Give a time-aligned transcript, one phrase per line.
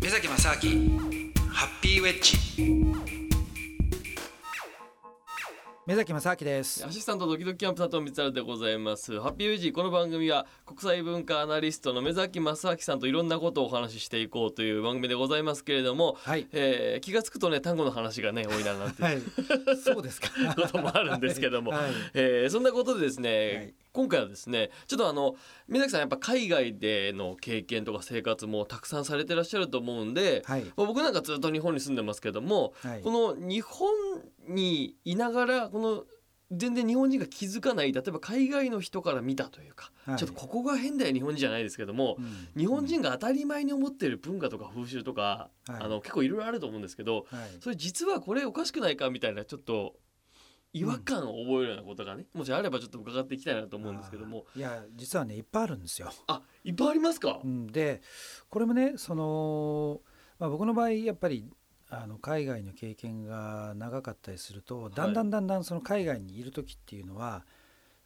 [0.00, 0.98] 目崎正明
[1.50, 3.11] ハッピーウェッジ。
[5.84, 6.86] 目崎正明です。
[6.86, 9.20] アシスタントドキドキキャンプ佐藤光晴でございます。
[9.20, 16.46] ハッピーウジーこの番組は国際文化アナリストの目崎正明さんといろんなことをお話ししていこうという番組でございますけれども、はい。
[16.52, 19.02] えー気がつくとね単語の話がね多いななんて。
[19.02, 19.18] はい。
[19.82, 20.28] そうですか。
[20.54, 21.90] こともあるんですけども、はい。
[22.14, 23.74] えーそんなことでですね、はい。
[23.92, 25.34] 今回はですねちょっとあの
[25.66, 30.62] 目崎さんやっぱ海外での経験とか生活もたくさんされてらっしゃると思うんで、はい。
[30.76, 33.00] まあ僕なんかずっと日本に住んでますけども、はい。
[33.00, 33.90] この日本
[34.48, 36.04] にいながらこの
[36.50, 40.16] 全然日本人が気づかない例えば海外の人から見たというか、はい。
[40.18, 42.48] ちょっとここが変だよ日本人じゃないですけども、うん。
[42.60, 45.82] 日本人が当たり前に思っている文化とか風習とか、はい。
[45.82, 47.50] あの結構いろいろあると思うんですけど、はい。
[47.60, 49.94] それ実はこれおかしくないかみたいなちょっと
[50.74, 54.44] 違和感を覚えるようなことがね、もしあればちょっと伺っていきたいなと思うんですけども。
[54.54, 58.02] いや実はねいっぱいあるんですよ、あいっぱいありますか、うん、で
[58.50, 60.00] これもねその、
[60.38, 61.46] まあ、僕の場合やっぱり
[61.94, 67.44] あの海外の経験が長かったりするとだんだんだんだんその海外にいる時っていうのは、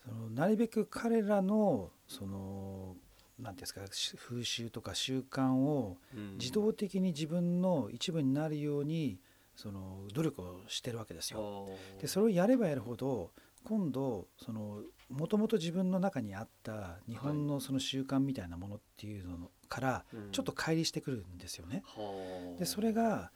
[0.05, 2.97] そのなるべく彼らのその
[3.39, 6.37] なんていうんですかし風習とか習慣をうん。
[6.39, 9.21] 自動的に自分の一部になるように
[9.55, 11.69] その努力をしてるわけですよ。
[12.01, 13.31] でそれをやればやるほど
[13.65, 20.33] 今度そのもともと自分の中にあった日本のその習慣みたいなものっていうのからうん。
[20.33, 21.83] ちょっと乖離してくるんですよね。
[21.85, 22.59] はあ。
[22.59, 23.31] でそれが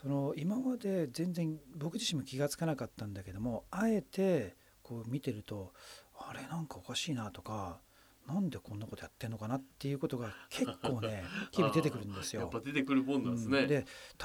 [0.00, 5.72] その今まで全然僕自身も気が付かなかったんだけどもあえてこう見てると
[6.18, 7.80] あれなんかおかしいなとか
[8.26, 12.50] なんでこんなことやってんのかなっていうことが結構ね 日々出てくるんですよやっ。
[12.50, 13.84] ぱ出てくるもんなんですね、うんで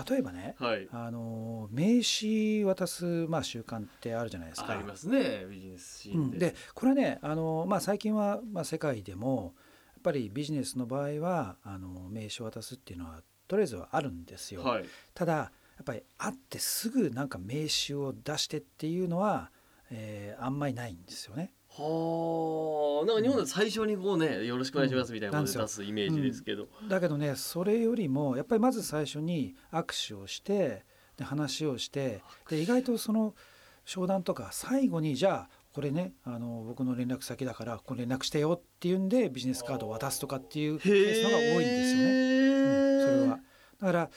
[0.10, 4.70] 例えばねはいあの名刺渡す、まあ、習慣ってあるじゃないですか。
[4.70, 9.56] ありますねビジネスシーンで、うん、でこれはねあの、まあ、最近は、まあ、世界でも
[9.96, 14.64] やっぱりビジネスの場合はあの名刺を渡すっていうのはとりあえずはあるんですよ。
[14.64, 19.52] はいただやっぱり会ってすぐなんか名刺を出してっていうのは、
[19.90, 21.54] えーあんまりないんですよね。
[21.70, 23.06] はあ。
[23.06, 25.66] なんか日本で最初にこうね、よろしくお願いしますみたいなことでうん。
[25.66, 30.86] 出すイメージですけど、だけどねそれよりもやっぱりまず最初に握手をして
[31.18, 33.36] で話をしてで意外とその
[33.86, 42.10] 商談とか最後にじゃあこれねあの僕の連絡先だからこれ連絡してよっていうんでビジネスカードを渡すとかっていうケースの方が多いんですよね。
[42.10, 43.20] うん。
[43.20, 43.40] それは。
[43.82, 44.10] だから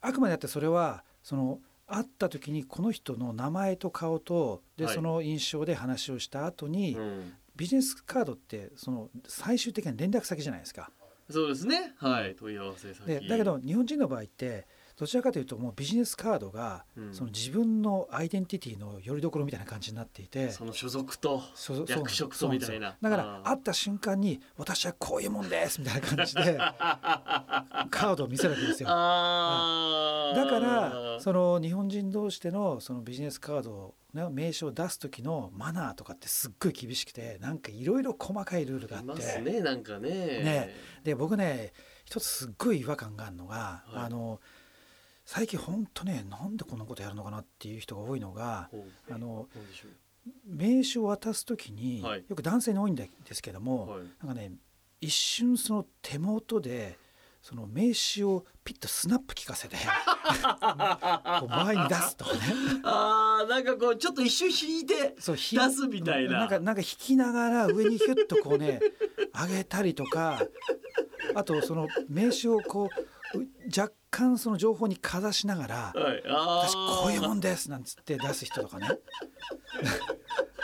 [0.00, 4.94] あくまでだってそれはその会った時にこの人の名前と顔とで、はい。
[4.94, 7.32] その印象で話をした後に、うん。
[7.56, 10.90] ビジネスカードってその最終的な連絡先じゃないですか。
[11.28, 11.94] そうですね。
[11.96, 12.36] はい。
[12.38, 13.04] 問い合わせ先。
[13.06, 14.66] でだけど日本人の場合って
[14.98, 17.14] どちらかというともうビジネスカードがうん。
[17.14, 21.42] その自分のアイデンティティのよりどころみたいな感じになっていて、その所属と
[21.86, 22.96] 役職とみたいな。
[23.00, 26.58] だから会った瞬間に私はこういうもんですみたいな感じで
[27.90, 28.88] カードを見せるわけですよ。
[28.88, 39.22] だからその日本人同士でのそのビジネスカードの名称を出す時のマナーとかってすっごい厳しくてなんかいろいろ細かいルールがあって。
[39.22, 40.10] すねなんかね。
[40.10, 40.74] ね。
[41.04, 41.72] で僕ね
[42.04, 44.04] 一つすっごい違和感があるのが、はい。
[44.06, 44.40] あの
[45.30, 48.70] 最近ほんとねなんでこんなことやるのかなっていう人が多いのが
[49.10, 49.46] あの
[50.46, 52.24] 名刺を渡す時に、はい。
[52.26, 54.00] よく男性に多いんですけどうも、はい。
[54.24, 54.52] なんかね
[55.02, 56.96] 一瞬その手元で
[57.42, 59.76] その名刺をピッとスナップ聞かせて
[61.40, 62.40] こう前に出すとかね。
[62.84, 66.38] あーなんかこうちょっと一瞬引いて出すみたいな。
[66.38, 68.80] なんかなんか引きながら上にヒュッとこうね
[69.34, 70.40] 上げたりとか
[71.34, 72.88] あとその名刺をこ
[73.34, 73.46] うう
[73.76, 76.22] 若干その情報にかざしながらはい。
[76.28, 78.88] あ私ーこういうもんですなんつって出す人とかね。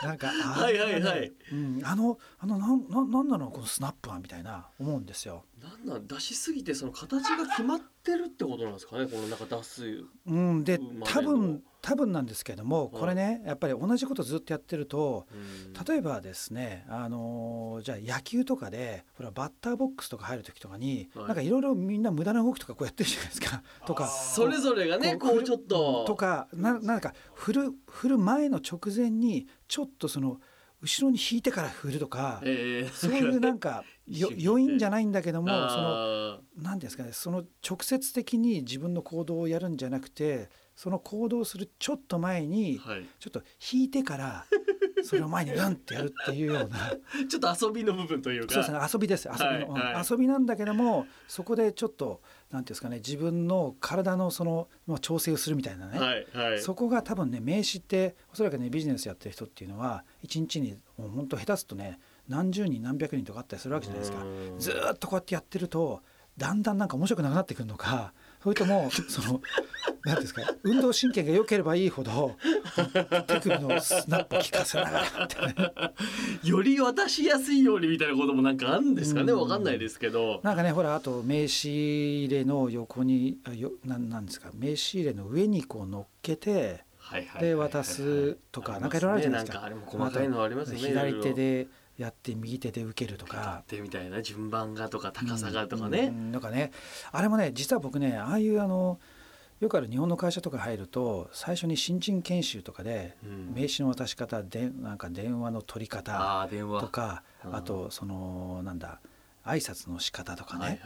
[0.03, 1.33] なんかあはいはいはい。
[1.53, 5.45] うん、あのあのなんなんなんなのこのスナップはみたいな思うんですよ。
[5.63, 15.85] なんなん出しすぎてその形が決まってるってことなんですかねこのなんか出すうん、で多分多分なんですけれどもはいこれねやっぱり同じことずっとやってるとうん。
[15.87, 21.27] 例えばですね、あのーじゃあ野球とかでほらバッターボックスとか入る時とかに、はい。
[21.27, 23.63] なんかいろいろみんな無駄な動きとかこうやってるじゃないですか。
[23.87, 24.07] とか。
[24.09, 26.05] それぞれがねこうちょっと。
[26.07, 30.41] とかななんか振る振る前の直前にちょっとその
[30.81, 32.93] 後ろに引いてから振るとか、えー。
[32.93, 35.61] そういうなんか 余韻じゃないんだけどもその
[36.35, 43.07] あ何ですかねその直接的に自分の行動をやるんじゃなくてその行動するちょっと前にーはい。
[43.19, 43.43] ちょっと
[43.73, 44.47] 引いてから
[45.05, 46.93] それを前にうんってやるっていうような。
[47.29, 48.55] ちょっと遊びの部分というか。
[48.55, 49.29] そうですね遊びです。
[49.29, 49.93] 遊びの、はいはい。
[49.95, 56.61] うん遊びなんだけどもそこでちょっとなんていうんですかね自分の体のそのまあ調整をするみたいなね、はいはい。
[56.61, 64.25] そこが多分ね名刺っておそらくねビジネスやってる人っていうのは一日にもう本当下手すとね何十人何百人とかあったりするわけじゃないですか。
[64.25, 64.59] うん。
[64.59, 66.03] ずーっとこうやってやってると
[66.37, 68.13] だんだんなんか面白くなくなってくるのか
[68.43, 69.41] それともその
[70.05, 72.37] 何ですか運動神経が良ければいいほど
[73.27, 75.55] 手首のスナップを効かせながらってね。
[76.43, 79.33] より渡しやすいようにみたいなこともなんかあるんですかね？
[79.33, 79.41] うん。
[79.41, 80.41] わかんないですけど。
[80.43, 84.51] なんかねほらあと名刺入れの横にあよなんなんですか？
[84.55, 86.85] 名刺入れの上にこう乗っけて
[87.41, 89.71] で渡すとかなんかいろいろあるじゃないですか。
[89.87, 90.79] 細かいのありますね。
[90.79, 91.67] 左手で
[91.97, 93.37] やって右手で受けるとか。
[93.37, 93.59] か。
[93.63, 96.73] ってみたいな順番がとか高さがとかね、うんなんかね
[97.13, 98.99] あれもね実は僕ねああいうあの
[99.65, 103.55] よくある日本の会社とか入ると最初に新人研修とかでうん。
[103.55, 106.49] 名刺の渡し方でなんか電話の取り方
[106.81, 107.57] とかうん。
[107.57, 109.01] あとそのなんだ
[109.47, 110.81] 挨拶の仕方とかね、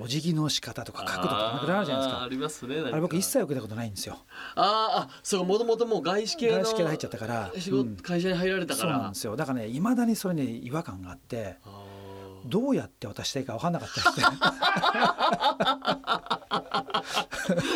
[0.00, 2.22] お辞儀の仕方とか角度とかなんかいろいろあるじゃないですか。
[2.24, 4.18] ありますねあれ僕一切受けたことないんですよ。
[4.56, 4.64] あー
[5.14, 7.52] あそうもともともう外資系の外資系で入っちゃったから。
[8.02, 8.92] 会社に入られたから。
[8.92, 9.36] そうなんですよ。
[9.36, 11.58] だからねいまだにそれね違和感があって
[12.46, 14.22] どうやって渡したいか分かんなかったりして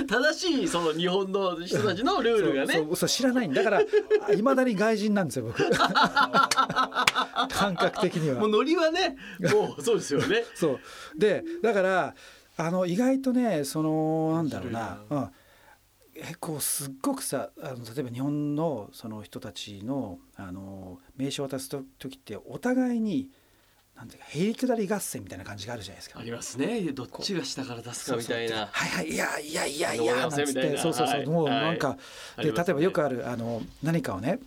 [0.06, 2.74] 正しいその日本の人たちのルールがね。
[2.74, 3.80] そうそう知らないんだから
[4.32, 5.62] いまだに外人なんですよ僕。
[7.50, 8.40] 感覚的には。
[8.40, 10.44] もうノリはねもうそうですよね。
[10.54, 10.80] そう。
[11.19, 12.14] でだから
[12.56, 14.98] あの意外とねそのなんだろうな。
[15.10, 15.30] 面うん。
[16.19, 23.28] えこうすっごくさあの例えば日本のその人たちのあの名刺を渡すと時ってお互いに
[23.96, 26.20] なんていうかへりくだり合戦みたいな感じがあるじゃないですか。
[26.20, 26.22] あ。
[26.22, 26.82] りますね。
[26.93, 28.66] どっちが下から出すかみたいな。
[28.66, 30.26] はいはいいやいやいやいやな。
[30.26, 30.76] んつって。
[30.76, 31.26] そうそうそう、はい。
[31.26, 31.96] もうなんか、
[32.37, 32.64] でありますね。
[32.66, 34.38] 例えばよくあるあの何かをね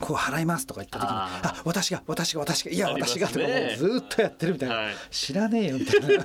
[0.00, 4.94] こう払いますとか言った時にあ私が私が私がいや私がとかもうずっとやってるみたいな、はい。
[5.10, 6.24] 知らねえよみたいな。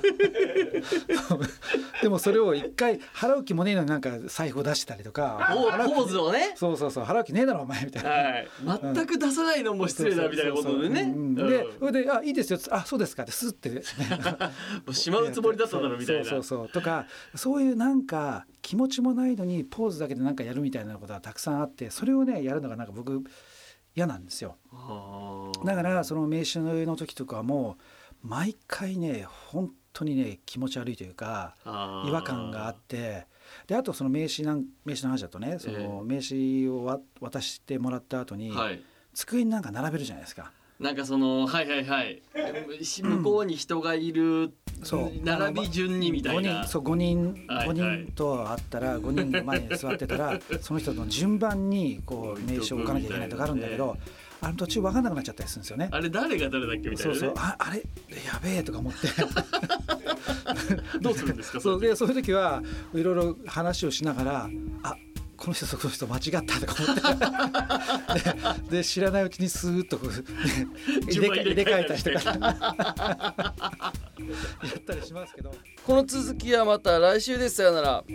[2.02, 6.52] でもそれを一回払う気もねえのになんか財布を出したりとかポーズをね。
[6.56, 8.10] そうそうそう払う気ねえだろお前みたいな。
[8.10, 8.48] はい。
[8.94, 11.12] 全く出さないのも失礼だみたいなことでね。
[11.34, 13.82] でそれで「あいいですよ」あそうですか」ってスッて、ね、
[14.84, 16.24] もうしまうつもりだっただろみたいな。
[16.28, 16.68] そうそうそう。
[16.68, 23.22] とかそういうなんか気持ちもないのにポーズだけでなんかやるみたいなことがたくさんあってそれをねやるのがなんか僕
[23.94, 24.56] 嫌なんですよ。
[25.64, 27.76] だからその名刺の時とかも
[28.22, 31.54] 毎回ね本当にね気持ち悪いというか
[32.06, 33.26] 違和感があって
[33.66, 38.82] であとその名刺なん名刺の話だとねその名刺をわ渡してもらった後に、はい
[39.14, 40.52] 机になんか並べるじゃないですか。
[40.78, 42.22] なんかそのはいはいはい。
[42.84, 44.52] し向こうに人がいる
[45.22, 53.96] 並び順にみたい5な人そう5人はい五人とあったら5人の前に座ってたらその人の順番にこう名刺を置かなきゃいけないとかあるんだけど
[54.40, 55.88] あの途中分かんなくなっちゃったりするんですよね。
[55.92, 57.18] あれ誰が誰だっけみたいなね。
[57.18, 57.32] そうそう。
[57.36, 59.06] ああれやべえとか思って。
[61.00, 61.80] どうするんですかれそう。
[61.80, 62.60] でそういう時は
[62.92, 64.50] いろいろ話をしながら
[64.82, 64.96] あ
[65.36, 66.96] この人とこの人間違ったとか思っ
[68.60, 68.70] て。
[68.70, 70.16] で で知らないうちにスーッとこう、ね、
[71.10, 71.20] 入
[71.54, 72.32] れ替えたりと入れか。
[74.62, 75.54] やったりしますけど。
[75.84, 77.56] この続きはまた来週です。
[77.56, 78.04] さよなら「